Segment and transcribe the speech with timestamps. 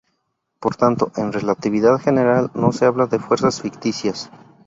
[0.59, 4.31] Por tanto en relatividad general no se habla de fuerzas ficticias.